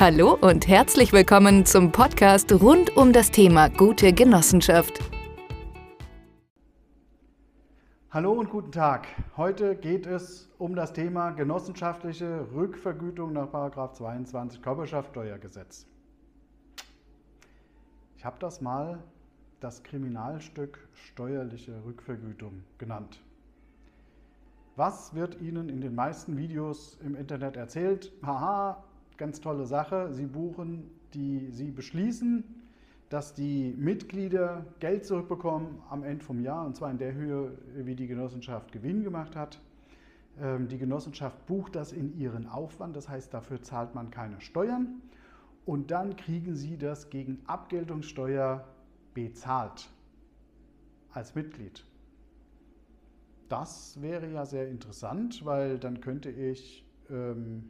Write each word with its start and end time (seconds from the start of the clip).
Hallo 0.00 0.32
und 0.40 0.66
herzlich 0.66 1.12
willkommen 1.12 1.66
zum 1.66 1.92
Podcast 1.92 2.50
rund 2.62 2.96
um 2.96 3.12
das 3.12 3.30
Thema 3.30 3.68
gute 3.68 4.14
Genossenschaft. 4.14 4.98
Hallo 8.10 8.32
und 8.32 8.48
guten 8.48 8.72
Tag. 8.72 9.08
Heute 9.36 9.76
geht 9.76 10.06
es 10.06 10.48
um 10.56 10.74
das 10.74 10.94
Thema 10.94 11.32
genossenschaftliche 11.32 12.46
Rückvergütung 12.54 13.34
nach 13.34 13.92
22 13.92 14.62
Körperschaftsteuergesetz. 14.62 15.84
Ich 18.16 18.24
habe 18.24 18.36
das 18.38 18.62
mal 18.62 19.02
das 19.60 19.82
Kriminalstück 19.82 20.78
steuerliche 20.94 21.84
Rückvergütung 21.84 22.64
genannt. 22.78 23.20
Was 24.76 25.14
wird 25.14 25.38
Ihnen 25.42 25.68
in 25.68 25.82
den 25.82 25.94
meisten 25.94 26.38
Videos 26.38 26.96
im 27.04 27.14
Internet 27.14 27.58
erzählt? 27.58 28.10
Haha, 28.24 28.82
ganz 29.20 29.40
tolle 29.40 29.66
Sache. 29.66 30.12
Sie 30.12 30.26
buchen, 30.26 30.90
die 31.14 31.50
Sie 31.50 31.70
beschließen, 31.70 32.42
dass 33.10 33.34
die 33.34 33.74
Mitglieder 33.76 34.64
Geld 34.80 35.04
zurückbekommen 35.04 35.78
am 35.90 36.02
Ende 36.02 36.24
vom 36.24 36.40
Jahr, 36.40 36.64
und 36.66 36.74
zwar 36.74 36.90
in 36.90 36.98
der 36.98 37.12
Höhe, 37.12 37.52
wie 37.76 37.94
die 37.94 38.06
Genossenschaft 38.06 38.72
Gewinn 38.72 39.04
gemacht 39.04 39.36
hat. 39.36 39.60
Ähm, 40.40 40.68
die 40.68 40.78
Genossenschaft 40.78 41.46
bucht 41.46 41.76
das 41.76 41.92
in 41.92 42.16
ihren 42.16 42.46
Aufwand, 42.46 42.96
das 42.96 43.08
heißt, 43.08 43.34
dafür 43.34 43.62
zahlt 43.62 43.94
man 43.94 44.10
keine 44.10 44.40
Steuern. 44.40 45.02
Und 45.66 45.90
dann 45.90 46.16
kriegen 46.16 46.56
Sie 46.56 46.78
das 46.78 47.10
gegen 47.10 47.40
Abgeltungssteuer 47.46 48.64
bezahlt 49.12 49.90
als 51.12 51.34
Mitglied. 51.34 51.84
Das 53.50 54.00
wäre 54.00 54.30
ja 54.30 54.46
sehr 54.46 54.68
interessant, 54.68 55.44
weil 55.44 55.78
dann 55.78 56.00
könnte 56.00 56.30
ich 56.30 56.86
ähm, 57.10 57.64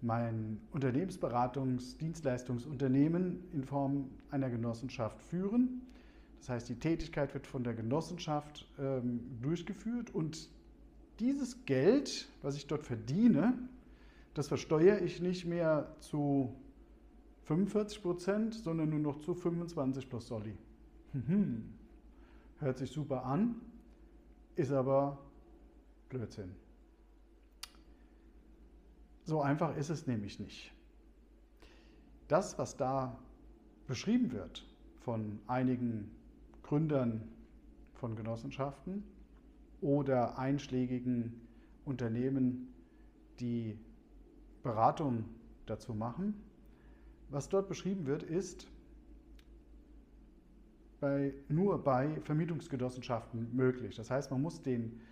mein 0.00 0.60
Unternehmensberatungsdienstleistungsunternehmen 0.72 3.42
in 3.52 3.64
Form 3.64 4.10
einer 4.30 4.48
Genossenschaft 4.50 5.20
führen. 5.22 5.82
Das 6.38 6.50
heißt, 6.50 6.68
die 6.68 6.78
Tätigkeit 6.78 7.34
wird 7.34 7.46
von 7.46 7.64
der 7.64 7.74
Genossenschaft 7.74 8.68
ähm, 8.78 9.40
durchgeführt 9.42 10.14
und 10.14 10.50
dieses 11.18 11.64
Geld, 11.64 12.28
was 12.42 12.56
ich 12.56 12.68
dort 12.68 12.84
verdiene, 12.84 13.58
das 14.34 14.46
versteuere 14.46 15.02
ich 15.02 15.20
nicht 15.20 15.46
mehr 15.46 15.96
zu 15.98 16.54
45 17.42 18.02
Prozent, 18.02 18.54
sondern 18.54 18.90
nur 18.90 19.00
noch 19.00 19.18
zu 19.18 19.34
25 19.34 20.08
plus 20.08 20.28
Solli. 20.28 20.56
Mhm. 21.12 21.64
Hört 22.60 22.78
sich 22.78 22.90
super 22.90 23.24
an, 23.24 23.56
ist 24.54 24.70
aber 24.70 25.18
Blödsinn. 26.08 26.54
So 29.28 29.42
einfach 29.42 29.76
ist 29.76 29.90
es 29.90 30.06
nämlich 30.06 30.40
nicht. 30.40 30.72
Das, 32.28 32.58
was 32.58 32.78
da 32.78 33.18
beschrieben 33.86 34.32
wird 34.32 34.66
von 35.00 35.38
einigen 35.46 36.10
Gründern 36.62 37.28
von 37.92 38.16
Genossenschaften 38.16 39.04
oder 39.82 40.38
einschlägigen 40.38 41.46
Unternehmen, 41.84 42.72
die 43.38 43.78
Beratung 44.62 45.26
dazu 45.66 45.92
machen, 45.92 46.32
was 47.28 47.50
dort 47.50 47.68
beschrieben 47.68 48.06
wird, 48.06 48.22
ist 48.22 48.66
bei, 51.00 51.34
nur 51.50 51.84
bei 51.84 52.18
Vermietungsgenossenschaften 52.22 53.54
möglich. 53.54 53.94
Das 53.94 54.10
heißt, 54.10 54.30
man 54.30 54.40
muss 54.40 54.62
den, 54.62 55.02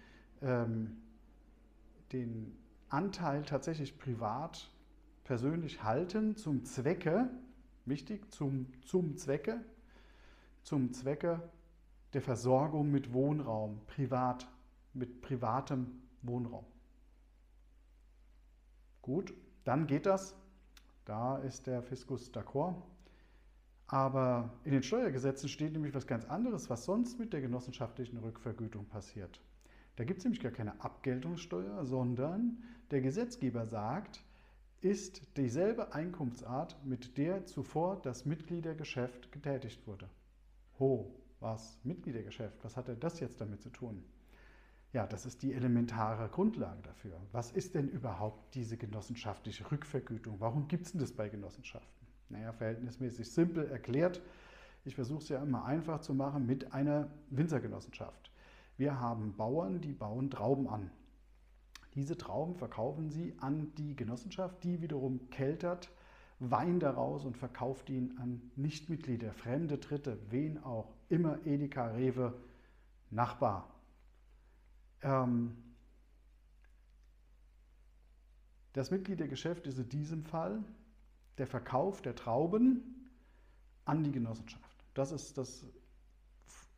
ähm, 0.40 0.96
den 2.14 2.56
Anteil 2.88 3.42
tatsächlich 3.42 3.98
privat, 3.98 4.70
persönlich 5.24 5.82
halten 5.82 6.36
zum 6.36 6.64
Zwecke, 6.64 7.30
wichtig, 7.84 8.32
zum, 8.32 8.66
zum 8.82 9.16
Zwecke, 9.16 9.64
zum 10.62 10.92
Zwecke 10.92 11.42
der 12.12 12.22
Versorgung 12.22 12.90
mit 12.90 13.12
Wohnraum, 13.12 13.80
privat, 13.86 14.48
mit 14.94 15.20
privatem 15.20 16.00
Wohnraum. 16.22 16.64
Gut, 19.02 19.34
dann 19.64 19.86
geht 19.86 20.06
das. 20.06 20.34
Da 21.04 21.38
ist 21.38 21.66
der 21.66 21.82
Fiskus 21.82 22.32
d'accord. 22.32 22.82
Aber 23.86 24.50
in 24.64 24.72
den 24.72 24.82
Steuergesetzen 24.82 25.48
steht 25.48 25.72
nämlich 25.72 25.94
was 25.94 26.06
ganz 26.06 26.24
anderes, 26.24 26.68
was 26.68 26.84
sonst 26.84 27.18
mit 27.18 27.32
der 27.32 27.40
genossenschaftlichen 27.40 28.18
Rückvergütung 28.18 28.86
passiert. 28.86 29.40
Da 29.96 30.04
gibt 30.04 30.18
es 30.18 30.24
nämlich 30.24 30.42
gar 30.42 30.52
keine 30.52 30.80
Abgeltungssteuer, 30.82 31.84
sondern 31.84 32.62
der 32.90 33.00
Gesetzgeber 33.00 33.66
sagt, 33.66 34.22
ist 34.82 35.36
dieselbe 35.36 35.94
Einkunftsart, 35.94 36.76
mit 36.84 37.16
der 37.16 37.46
zuvor 37.46 38.00
das 38.02 38.26
Mitgliedergeschäft 38.26 39.32
getätigt 39.32 39.86
wurde. 39.86 40.08
Ho, 40.78 41.14
was? 41.40 41.78
Mitgliedergeschäft? 41.82 42.62
Was 42.62 42.76
hat 42.76 42.88
denn 42.88 43.00
das 43.00 43.20
jetzt 43.20 43.40
damit 43.40 43.62
zu 43.62 43.70
tun? 43.70 44.04
Ja, 44.92 45.06
das 45.06 45.26
ist 45.26 45.42
die 45.42 45.52
elementare 45.52 46.28
Grundlage 46.28 46.82
dafür. 46.82 47.20
Was 47.32 47.50
ist 47.52 47.74
denn 47.74 47.88
überhaupt 47.88 48.54
diese 48.54 48.76
genossenschaftliche 48.76 49.70
Rückvergütung? 49.70 50.40
Warum 50.40 50.68
gibt 50.68 50.86
es 50.86 50.92
denn 50.92 51.00
das 51.00 51.12
bei 51.12 51.28
Genossenschaften? 51.28 52.06
Naja, 52.28 52.52
verhältnismäßig 52.52 53.30
simpel 53.30 53.68
erklärt. 53.68 54.22
Ich 54.84 54.94
versuche 54.94 55.22
es 55.22 55.28
ja 55.28 55.42
immer 55.42 55.64
einfach 55.64 56.00
zu 56.00 56.14
machen 56.14 56.46
mit 56.46 56.72
einer 56.72 57.10
Winzergenossenschaft. 57.30 58.30
Wir 58.76 59.00
haben 59.00 59.36
Bauern, 59.36 59.80
die 59.80 59.92
bauen 59.92 60.30
Trauben 60.30 60.68
an. 60.68 60.90
Diese 61.94 62.16
Trauben 62.18 62.54
verkaufen 62.54 63.10
sie 63.10 63.34
an 63.40 63.74
die 63.76 63.96
Genossenschaft, 63.96 64.62
die 64.64 64.82
wiederum 64.82 65.30
keltert 65.30 65.90
Wein 66.38 66.80
daraus 66.80 67.24
und 67.24 67.38
verkauft 67.38 67.88
ihn 67.88 68.18
an 68.18 68.50
Nichtmitglieder, 68.56 69.32
fremde 69.32 69.78
Dritte, 69.78 70.18
wen 70.30 70.62
auch 70.62 70.92
immer, 71.08 71.38
Edeka, 71.46 71.86
Rewe, 71.88 72.34
Nachbar. 73.10 73.74
Ähm 75.00 75.56
das 78.74 78.90
Mitgliedergeschäft 78.90 79.66
ist 79.66 79.78
in 79.78 79.88
diesem 79.88 80.24
Fall 80.24 80.62
der 81.38 81.46
Verkauf 81.46 82.02
der 82.02 82.14
Trauben 82.14 83.10
an 83.86 84.04
die 84.04 84.12
Genossenschaft. 84.12 84.84
Das 84.92 85.12
ist 85.12 85.38
das 85.38 85.64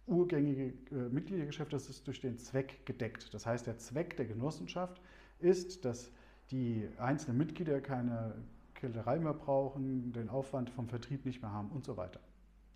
urgängige 0.08 0.74
äh, 0.90 1.08
Mitgliedergeschäft, 1.10 1.72
das 1.72 1.88
ist 1.88 2.06
durch 2.06 2.20
den 2.20 2.38
Zweck 2.38 2.84
gedeckt. 2.86 3.32
Das 3.32 3.46
heißt, 3.46 3.66
der 3.66 3.78
Zweck 3.78 4.16
der 4.16 4.26
Genossenschaft 4.26 5.00
ist, 5.38 5.84
dass 5.84 6.10
die 6.50 6.88
einzelnen 6.98 7.38
Mitglieder 7.38 7.80
keine 7.80 8.34
Kälterei 8.74 9.18
mehr 9.18 9.34
brauchen, 9.34 10.12
den 10.12 10.28
Aufwand 10.28 10.70
vom 10.70 10.88
Vertrieb 10.88 11.26
nicht 11.26 11.42
mehr 11.42 11.52
haben 11.52 11.70
und 11.70 11.84
so 11.84 11.96
weiter. 11.96 12.20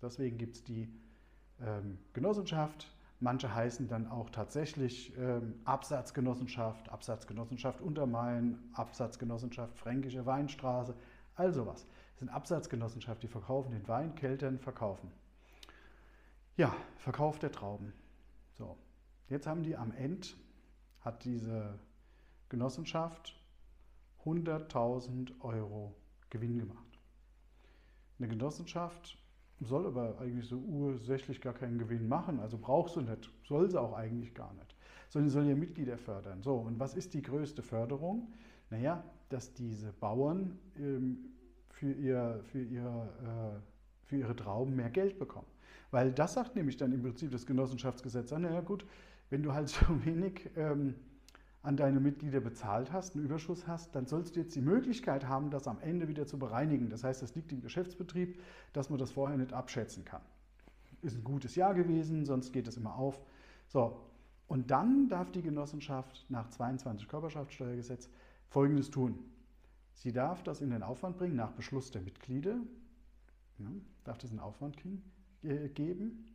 Deswegen 0.01 0.37
gibt 0.37 0.55
es 0.55 0.63
die 0.63 0.89
ähm, 1.61 1.97
Genossenschaft. 2.13 2.93
Manche 3.19 3.53
heißen 3.53 3.87
dann 3.87 4.07
auch 4.07 4.29
tatsächlich 4.29 5.13
ähm, 5.17 5.55
Absatzgenossenschaft, 5.63 6.89
Absatzgenossenschaft 6.89 7.81
Untermain, 7.81 8.59
Absatzgenossenschaft 8.73 9.77
Fränkische 9.77 10.25
Weinstraße, 10.25 10.93
all 11.35 11.53
sowas. 11.53 11.87
Das 12.11 12.19
sind 12.19 12.29
Absatzgenossenschaft, 12.29 13.23
die 13.23 13.27
verkaufen 13.27 13.71
den 13.71 13.87
Wein, 13.87 14.13
Keltern, 14.15 14.59
verkaufen. 14.59 15.09
Ja, 16.55 16.75
Verkauf 16.97 17.39
der 17.39 17.51
Trauben. 17.51 17.93
So, 18.59 18.77
jetzt 19.27 19.47
haben 19.47 19.63
die 19.63 19.75
am 19.75 19.91
Ende, 19.91 20.27
hat 21.01 21.25
diese 21.25 21.79
Genossenschaft 22.47 23.41
100.000 24.23 25.41
Euro 25.41 25.95
Gewinn 26.29 26.59
gemacht. 26.59 26.99
Eine 28.19 28.27
Genossenschaft 28.27 29.17
soll 29.61 29.87
aber 29.87 30.19
eigentlich 30.19 30.47
so 30.47 30.59
ursächlich 30.59 31.41
gar 31.41 31.53
keinen 31.53 31.79
Gewinn 31.79 32.07
machen, 32.07 32.39
also 32.39 32.59
braucht 32.59 32.93
sie 32.93 33.01
nicht, 33.01 33.31
soll 33.47 33.71
sie 33.71 33.81
auch 33.81 33.93
eigentlich 33.93 34.35
gar 34.35 34.53
nicht, 34.53 34.75
sondern 35.09 35.31
soll 35.31 35.45
ja 35.45 35.55
Mitglieder 35.55 35.97
fördern. 35.97 36.43
So, 36.43 36.57
und 36.57 36.79
was 36.79 36.93
ist 36.93 37.15
die 37.15 37.23
größte 37.23 37.63
Förderung? 37.63 38.31
Naja, 38.69 39.03
dass 39.29 39.53
diese 39.55 39.91
Bauern 39.93 40.59
ähm, 40.77 41.17
für, 41.71 41.91
ihr, 41.91 42.41
für, 42.43 42.61
ihre, 42.61 43.61
äh, 43.63 44.05
für 44.05 44.17
ihre 44.17 44.35
Trauben 44.35 44.75
mehr 44.75 44.91
Geld 44.91 45.17
bekommen. 45.17 45.52
Weil 45.93 46.11
das 46.11 46.33
sagt 46.33 46.55
nämlich 46.55 46.75
dann 46.77 46.91
im 46.91 47.03
Prinzip 47.03 47.29
das 47.29 47.45
Genossenschaftsgesetz 47.45 48.33
an, 48.33 48.41
naja 48.41 48.61
gut, 48.61 48.83
wenn 49.29 49.43
du 49.43 49.53
halt 49.53 49.69
so 49.69 49.85
wenig 50.03 50.49
ähm, 50.55 50.95
an 51.61 51.77
deine 51.77 51.99
Mitglieder 51.99 52.39
bezahlt 52.39 52.91
hast, 52.91 53.15
einen 53.15 53.25
Überschuss 53.25 53.67
hast, 53.67 53.93
dann 53.93 54.07
sollst 54.07 54.35
du 54.35 54.39
jetzt 54.39 54.55
die 54.55 54.61
Möglichkeit 54.61 55.27
haben, 55.27 55.51
das 55.51 55.67
am 55.67 55.79
Ende 55.81 56.07
wieder 56.07 56.25
zu 56.25 56.39
bereinigen. 56.39 56.89
Das 56.89 57.03
heißt, 57.03 57.21
das 57.21 57.35
liegt 57.35 57.51
im 57.51 57.61
Geschäftsbetrieb, 57.61 58.41
dass 58.73 58.89
man 58.89 58.97
das 58.97 59.11
vorher 59.11 59.37
nicht 59.37 59.53
abschätzen 59.53 60.03
kann. 60.03 60.23
Ist 61.03 61.15
ein 61.15 61.23
gutes 61.23 61.53
Jahr 61.53 61.75
gewesen, 61.75 62.25
sonst 62.25 62.53
geht 62.53 62.67
es 62.67 62.75
immer 62.75 62.95
auf. 62.95 63.21
So, 63.67 64.01
und 64.47 64.71
dann 64.71 65.09
darf 65.09 65.31
die 65.31 65.43
Genossenschaft 65.43 66.25
nach 66.27 66.49
22 66.49 67.07
Körperschaftssteuergesetz 67.07 68.09
Folgendes 68.49 68.89
tun. 68.89 69.19
Sie 69.93 70.11
darf 70.11 70.41
das 70.41 70.61
in 70.61 70.71
den 70.71 70.81
Aufwand 70.81 71.17
bringen, 71.17 71.35
nach 71.35 71.51
Beschluss 71.51 71.91
der 71.91 72.01
Mitglieder, 72.01 72.57
ja, 73.59 73.67
darf 74.05 74.17
das 74.17 74.31
in 74.31 74.39
Aufwand 74.39 74.75
kriegen, 74.77 75.03
geben. 75.43 76.25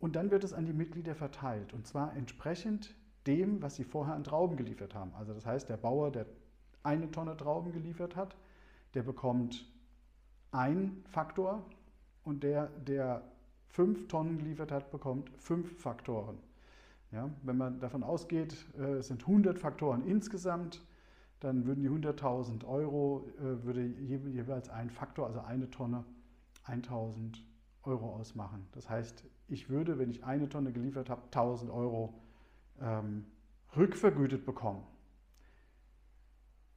Und 0.00 0.16
dann 0.16 0.30
wird 0.30 0.44
es 0.44 0.52
an 0.52 0.66
die 0.66 0.72
Mitglieder 0.72 1.14
verteilt. 1.14 1.72
Und 1.72 1.86
zwar 1.86 2.16
entsprechend 2.16 2.94
dem, 3.26 3.60
was 3.62 3.76
sie 3.76 3.84
vorher 3.84 4.14
an 4.14 4.24
Trauben 4.24 4.56
geliefert 4.56 4.94
haben. 4.94 5.12
Also 5.14 5.34
das 5.34 5.44
heißt, 5.44 5.68
der 5.68 5.76
Bauer, 5.76 6.10
der 6.10 6.26
eine 6.82 7.10
Tonne 7.10 7.36
Trauben 7.36 7.72
geliefert 7.72 8.16
hat, 8.16 8.36
der 8.94 9.02
bekommt 9.02 9.70
einen 10.50 11.04
Faktor 11.06 11.64
und 12.24 12.42
der, 12.42 12.68
der 12.86 13.22
fünf 13.68 14.08
Tonnen 14.08 14.38
geliefert 14.38 14.72
hat, 14.72 14.90
bekommt 14.90 15.30
fünf 15.36 15.80
Faktoren. 15.80 16.38
Ja, 17.10 17.30
wenn 17.42 17.56
man 17.56 17.80
davon 17.80 18.02
ausgeht, 18.02 18.54
äh, 18.78 18.96
es 18.96 19.08
sind 19.08 19.22
100 19.22 19.58
Faktoren 19.58 20.06
insgesamt, 20.06 20.82
dann 21.40 21.66
würden 21.66 21.82
die 21.82 21.88
100.000 21.88 22.66
Euro, 22.66 23.28
äh, 23.38 23.64
würde 23.64 23.84
jeweils 23.86 24.68
ein 24.68 24.90
Faktor, 24.90 25.26
also 25.26 25.40
eine 25.40 25.70
Tonne, 25.70 26.04
1.000 26.66 27.38
Euro 27.84 28.14
ausmachen. 28.16 28.66
Das 28.72 28.88
heißt, 28.88 29.24
ich 29.48 29.70
würde, 29.70 29.98
wenn 29.98 30.10
ich 30.10 30.24
eine 30.24 30.48
Tonne 30.48 30.72
geliefert 30.72 31.08
habe, 31.10 31.22
1.000 31.30 31.72
Euro 31.72 32.14
ähm, 32.80 33.24
rückvergütet 33.76 34.44
bekommen. 34.44 34.84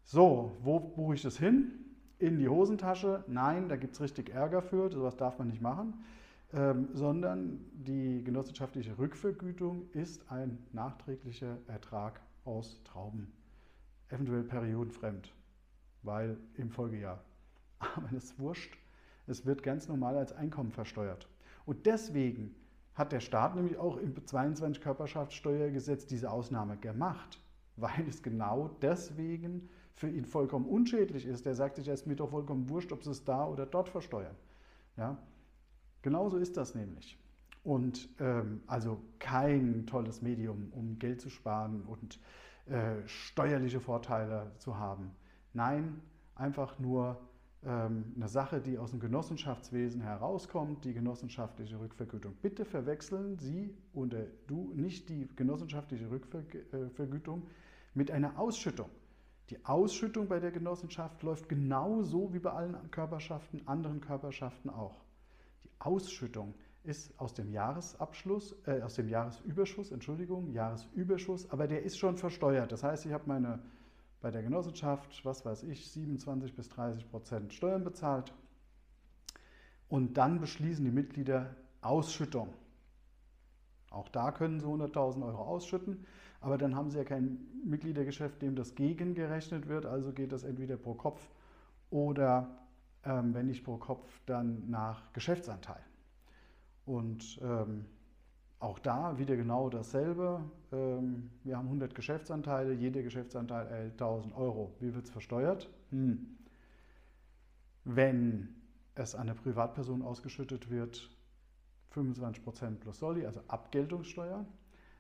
So, 0.03 0.57
wo 0.61 0.79
buche 0.79 1.15
ich 1.15 1.21
das 1.21 1.37
hin? 1.37 1.71
In 2.19 2.37
die 2.37 2.47
Hosentasche? 2.47 3.23
Nein, 3.27 3.69
da 3.69 3.75
gibt 3.75 3.95
es 3.95 4.01
richtig 4.01 4.29
Ärger 4.29 4.61
für, 4.61 4.89
sowas 4.89 5.15
darf 5.15 5.39
man 5.39 5.47
nicht 5.47 5.61
machen. 5.61 6.03
Ähm, 6.53 6.89
sondern 6.91 7.61
die 7.71 8.23
genossenschaftliche 8.23 8.97
Rückvergütung 8.97 9.89
ist 9.93 10.29
ein 10.29 10.57
nachträglicher 10.73 11.57
Ertrag 11.67 12.19
aus 12.43 12.81
Trauben, 12.83 13.31
eventuell 14.09 14.43
periodenfremd, 14.43 15.33
weil 16.03 16.37
im 16.55 16.69
Folgejahr. 16.69 17.23
Aber 17.79 18.09
das 18.11 18.25
ist 18.25 18.39
wurscht, 18.39 18.77
es 19.31 19.45
wird 19.45 19.63
ganz 19.63 19.87
normal 19.87 20.17
als 20.17 20.33
Einkommen 20.33 20.71
versteuert. 20.71 21.27
Und 21.65 21.85
deswegen 21.85 22.55
hat 22.93 23.11
der 23.11 23.19
Staat 23.19 23.55
nämlich 23.55 23.77
auch 23.77 23.97
im 23.97 24.15
22 24.25 24.81
Körperschaftssteuergesetz 24.83 26.05
diese 26.05 26.29
Ausnahme 26.29 26.77
gemacht, 26.77 27.39
weil 27.77 28.07
es 28.07 28.21
genau 28.21 28.69
deswegen 28.81 29.69
für 29.95 30.09
ihn 30.09 30.25
vollkommen 30.25 30.65
unschädlich 30.65 31.25
ist. 31.25 31.45
Der 31.45 31.55
sagt 31.55 31.77
sich, 31.77 31.87
es 31.87 32.01
ist 32.01 32.07
mir 32.07 32.15
doch 32.15 32.29
vollkommen 32.29 32.69
wurscht, 32.69 32.91
ob 32.91 33.03
sie 33.03 33.11
es 33.11 33.23
da 33.23 33.45
oder 33.45 33.65
dort 33.65 33.89
versteuern. 33.89 34.35
Ja? 34.97 35.17
Genauso 36.01 36.37
ist 36.37 36.57
das 36.57 36.75
nämlich. 36.75 37.17
Und 37.63 38.09
ähm, 38.19 38.61
also 38.67 39.01
kein 39.19 39.85
tolles 39.85 40.21
Medium, 40.21 40.71
um 40.71 40.97
Geld 40.97 41.21
zu 41.21 41.29
sparen 41.29 41.83
und 41.83 42.19
äh, 42.65 43.07
steuerliche 43.07 43.79
Vorteile 43.79 44.51
zu 44.57 44.77
haben. 44.77 45.11
Nein, 45.53 46.01
einfach 46.35 46.79
nur 46.79 47.21
eine 47.63 48.27
Sache, 48.27 48.59
die 48.59 48.79
aus 48.79 48.89
dem 48.89 48.99
Genossenschaftswesen 48.99 50.01
herauskommt, 50.01 50.83
die 50.83 50.93
genossenschaftliche 50.93 51.79
Rückvergütung. 51.79 52.33
Bitte 52.41 52.65
verwechseln 52.65 53.37
Sie 53.37 53.75
oder 53.93 54.25
du 54.47 54.73
nicht 54.73 55.09
die 55.09 55.29
genossenschaftliche 55.35 56.09
Rückvergütung 56.09 57.47
mit 57.93 58.09
einer 58.09 58.39
Ausschüttung. 58.39 58.89
Die 59.51 59.63
Ausschüttung 59.63 60.27
bei 60.27 60.39
der 60.39 60.51
Genossenschaft 60.51 61.21
läuft 61.21 61.49
genauso 61.49 62.33
wie 62.33 62.39
bei 62.39 62.51
allen 62.51 62.89
Körperschaften, 62.89 63.67
anderen 63.67 64.01
Körperschaften 64.01 64.71
auch. 64.71 65.03
Die 65.63 65.69
Ausschüttung 65.77 66.55
ist 66.83 67.13
aus 67.19 67.35
dem 67.35 67.51
Jahresabschluss, 67.51 68.55
äh, 68.65 68.81
aus 68.81 68.95
dem 68.95 69.07
Jahresüberschuss, 69.07 69.91
Entschuldigung, 69.91 70.51
Jahresüberschuss, 70.51 71.51
aber 71.51 71.67
der 71.67 71.83
ist 71.83 71.99
schon 71.99 72.17
versteuert. 72.17 72.71
Das 72.71 72.83
heißt, 72.83 73.05
ich 73.05 73.11
habe 73.13 73.25
meine 73.27 73.59
bei 74.21 74.31
der 74.31 74.43
Genossenschaft, 74.43 75.25
was 75.25 75.45
weiß 75.45 75.63
ich, 75.63 75.91
27 75.91 76.55
bis 76.55 76.69
30 76.69 77.09
Prozent 77.09 77.53
Steuern 77.53 77.83
bezahlt. 77.83 78.33
Und 79.89 80.13
dann 80.17 80.39
beschließen 80.39 80.85
die 80.85 80.91
Mitglieder 80.91 81.55
Ausschüttung. 81.81 82.53
Auch 83.89 84.07
da 84.07 84.31
können 84.31 84.59
sie 84.59 84.65
100.000 84.65 85.25
Euro 85.25 85.43
ausschütten, 85.43 86.05
aber 86.39 86.57
dann 86.57 86.75
haben 86.75 86.89
sie 86.89 86.97
ja 86.97 87.03
kein 87.03 87.39
Mitgliedergeschäft, 87.65 88.41
dem 88.41 88.55
das 88.55 88.75
gegengerechnet 88.75 89.67
wird. 89.67 89.85
Also 89.85 90.13
geht 90.13 90.31
das 90.31 90.43
entweder 90.43 90.77
pro 90.77 90.93
Kopf 90.93 91.27
oder, 91.89 92.49
ähm, 93.03 93.33
wenn 93.33 93.47
nicht 93.47 93.65
pro 93.65 93.77
Kopf, 93.77 94.07
dann 94.25 94.69
nach 94.69 95.11
Geschäftsanteil. 95.11 95.81
Und 96.85 97.39
ähm, 97.43 97.85
auch 98.61 98.79
da 98.79 99.17
wieder 99.17 99.35
genau 99.35 99.69
dasselbe. 99.69 100.41
Ähm, 100.71 101.31
wir 101.43 101.57
haben 101.57 101.65
100 101.65 101.95
Geschäftsanteile, 101.95 102.73
jeder 102.73 103.01
Geschäftsanteil 103.01 103.67
erhält 103.67 103.93
1000 103.93 104.35
Euro. 104.35 104.75
Wie 104.79 104.93
wird 104.93 105.05
es 105.05 105.11
versteuert? 105.11 105.69
Hm. 105.89 106.37
Wenn 107.83 108.55
es 108.93 109.15
an 109.15 109.21
eine 109.21 109.33
Privatperson 109.33 110.03
ausgeschüttet 110.03 110.69
wird, 110.69 111.09
25% 111.95 112.75
plus 112.75 112.99
Soli, 112.99 113.25
also 113.25 113.41
Abgeltungssteuer. 113.47 114.45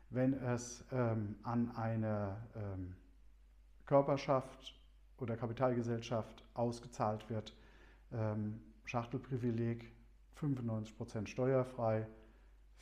Wenn 0.09 0.33
es 0.33 0.83
ähm, 0.91 1.35
an 1.43 1.71
eine 1.75 2.35
ähm, 2.55 2.95
Körperschaft 3.85 4.75
oder 5.19 5.37
Kapitalgesellschaft 5.37 6.43
ausgezahlt 6.55 7.29
wird, 7.29 7.55
ähm, 8.11 8.59
Schachtelprivileg 8.85 9.93
95% 10.37 11.27
steuerfrei, 11.27 12.07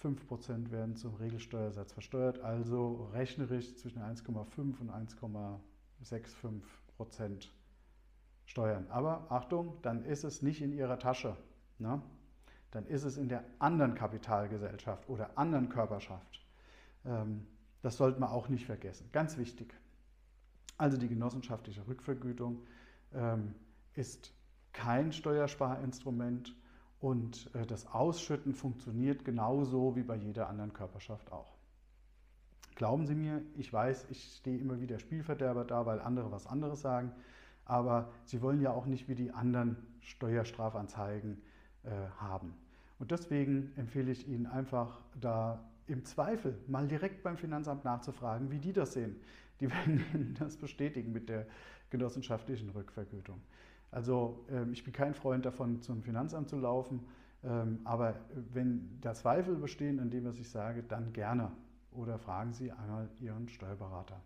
5% 0.04 0.72
werden 0.72 0.96
zum 0.96 1.16
Regelsteuersatz 1.16 1.92
versteuert, 1.92 2.40
also 2.40 3.10
rechnerisch 3.13 3.75
zwischen 3.75 4.01
1,5 4.01 4.80
und 4.80 4.92
1,65% 4.92 7.50
Steuern. 8.46 8.88
Aber 8.90 9.25
Achtung, 9.30 9.78
dann 9.81 10.06
ist 10.06 10.24
es 10.24 10.42
nicht 10.42 10.62
in 10.62 10.72
Ihrer 10.74 10.98
Tasche. 10.98 11.36
Ne? 11.78 12.01
Dann 12.72 12.86
ist 12.86 13.04
es 13.04 13.18
in 13.18 13.30
der 13.30 13.44
anderen 13.60 13.96
Kapitalgesellschaft 13.96 15.10
oder 15.10 15.38
anderen 15.38 15.69
Körperschaft. 15.69 16.46
Ähm, 17.06 17.46
das 17.81 17.98
sollte 17.98 18.19
man 18.19 18.30
auch 18.30 18.50
nicht 18.50 18.66
vergessen. 18.66 19.10
Ganz 19.12 19.38
wichtig. 19.38 19.74
Also 20.78 20.98
die 20.98 21.10
genossenschaftliche 21.10 21.86
Rückvergütung 21.88 22.66
ähm, 23.13 23.56
ist 23.96 24.34
kein 24.72 25.12
Steuersparinstrument 25.12 26.56
und 27.00 27.54
äh, 27.56 27.66
das 27.66 27.88
Ausschütten 27.88 28.54
funktioniert 28.54 29.25
genauso 29.25 29.96
wie 29.96 30.04
bei 30.04 30.16
jeder 30.16 30.50
anderen 30.50 30.74
Körperschaft 30.74 31.31
auch. 31.31 31.56
Glauben 32.75 33.06
Sie 33.06 33.16
mir, 33.16 33.42
ich 33.56 33.72
weiß, 33.72 34.07
ich 34.10 34.38
stehe 34.38 34.57
immer 34.57 34.80
wieder 34.80 35.00
Spielverderber 35.00 35.66
da, 35.66 35.86
weil 35.86 36.00
andere 36.00 36.31
was 36.31 36.48
anderes 36.48 36.81
sagen, 36.81 37.12
aber 37.66 38.10
Sie 38.25 38.42
wollen 38.42 38.62
ja 38.62 38.72
auch 38.72 38.86
nicht 38.86 39.07
wie 39.07 39.16
die 39.16 39.31
anderen 39.31 39.78
Steuerstrafanzeigen 40.01 41.42
äh, 41.84 41.90
haben. 42.18 42.54
Und 42.98 43.12
deswegen 43.12 43.72
empfehle 43.78 44.12
ich 44.12 44.28
Ihnen 44.28 44.46
einfach 44.46 45.01
da 45.19 45.63
im 45.88 46.06
Zweifel 46.06 46.57
mal 46.68 46.88
direkt 46.88 47.24
beim 47.24 47.38
Finanzamt 47.38 47.84
nachzufragen, 47.84 48.51
wie 48.51 48.60
die 48.60 48.74
das 48.74 48.94
sehen. 48.94 49.16
Die 49.60 49.69
werden 49.72 50.04
Ihnen 50.13 50.36
das 50.40 50.57
bestätigen 50.57 51.12
mit 51.12 51.30
der 51.30 51.48
genossenschaftlichen 51.90 52.69
Rückvergütung. 52.69 53.42
Also 53.91 54.45
ähm, 54.50 54.74
ich 54.74 54.83
bin 54.83 54.94
kein 54.94 55.13
Freund 55.13 55.46
davon, 55.46 55.81
zum 55.81 56.03
Finanzamt 56.03 56.50
zu 56.50 56.58
laufen, 56.58 57.01
ähm, 57.43 57.79
aber 57.84 58.15
wenn 58.53 59.00
da 59.01 59.13
Zweifel 59.13 59.55
bestehen 59.55 60.00
an 60.00 60.10
dem, 60.10 60.25
was 60.25 60.39
ich 60.39 60.50
sage, 60.50 60.84
dann 60.84 61.13
gerne 61.13 61.51
oder 61.91 62.19
fragen 62.19 62.53
Sie 62.53 62.72
einmal 62.72 63.10
Ihren 63.19 63.50
Steuerberater. 63.50 64.22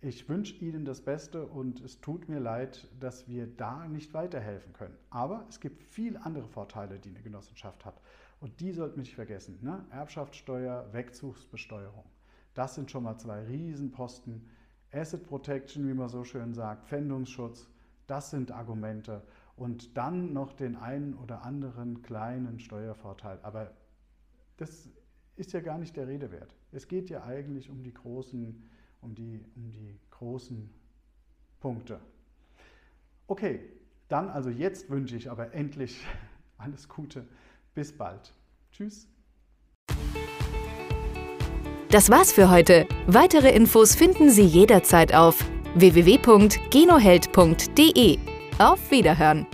Ich 0.00 0.28
wünsche 0.28 0.56
Ihnen 0.56 0.84
das 0.84 1.00
Beste 1.00 1.46
und 1.46 1.80
es 1.80 2.00
tut 2.00 2.28
mir 2.28 2.40
leid, 2.40 2.88
dass 2.98 3.28
wir 3.28 3.46
da 3.46 3.86
nicht 3.86 4.12
weiterhelfen 4.14 4.72
können. 4.72 4.96
Aber 5.10 5.46
es 5.48 5.60
gibt 5.60 5.80
viele 5.80 6.24
andere 6.24 6.48
Vorteile, 6.48 6.98
die 6.98 7.10
eine 7.10 7.22
Genossenschaft 7.22 7.84
hat. 7.84 8.00
Und 8.40 8.58
die 8.58 8.72
sollten 8.72 8.96
wir 8.96 9.02
nicht 9.02 9.14
vergessen. 9.14 9.60
Ne? 9.62 9.84
Erbschaftssteuer, 9.90 10.92
Wegzugsbesteuerung. 10.92 12.04
Das 12.54 12.74
sind 12.74 12.90
schon 12.90 13.04
mal 13.04 13.16
zwei 13.16 13.44
Riesenposten. 13.44 14.48
Asset 14.92 15.24
Protection, 15.24 15.88
wie 15.88 15.94
man 15.94 16.08
so 16.08 16.24
schön 16.24 16.52
sagt, 16.52 16.88
Pfändungsschutz 16.88 17.68
das 18.06 18.30
sind 18.30 18.50
Argumente. 18.50 19.22
Und 19.56 19.96
dann 19.96 20.32
noch 20.32 20.52
den 20.52 20.76
einen 20.76 21.14
oder 21.14 21.44
anderen 21.44 22.02
kleinen 22.02 22.58
Steuervorteil. 22.58 23.38
Aber 23.42 23.70
das 24.56 24.88
ist 25.36 25.52
ja 25.52 25.60
gar 25.60 25.78
nicht 25.78 25.96
der 25.96 26.08
Rede 26.08 26.30
wert. 26.30 26.54
Es 26.72 26.88
geht 26.88 27.10
ja 27.10 27.24
eigentlich 27.24 27.70
um 27.70 27.82
die 27.82 27.92
großen, 27.92 28.68
um 29.00 29.14
die, 29.14 29.44
um 29.56 29.70
die 29.70 29.98
großen 30.10 30.70
Punkte. 31.60 32.00
Okay, 33.26 33.60
dann 34.08 34.28
also 34.28 34.50
jetzt 34.50 34.90
wünsche 34.90 35.16
ich 35.16 35.30
aber 35.30 35.54
endlich 35.54 36.04
alles 36.58 36.88
Gute. 36.88 37.26
Bis 37.74 37.96
bald. 37.96 38.32
Tschüss. 38.72 39.08
Das 41.90 42.08
war's 42.08 42.32
für 42.32 42.50
heute. 42.50 42.86
Weitere 43.06 43.54
Infos 43.54 43.94
finden 43.94 44.30
Sie 44.30 44.44
jederzeit 44.44 45.14
auf 45.14 45.44
www.genoheld.de. 45.74 48.18
Auf 48.58 48.90
Wiederhören! 48.90 49.46